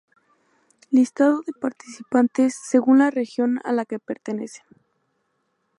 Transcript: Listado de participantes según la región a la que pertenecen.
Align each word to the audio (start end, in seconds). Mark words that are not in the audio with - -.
Listado 0.89 1.43
de 1.45 1.53
participantes 1.53 2.57
según 2.59 2.97
la 2.97 3.11
región 3.11 3.59
a 3.63 3.71
la 3.71 3.85
que 3.85 3.99
pertenecen. 3.99 4.65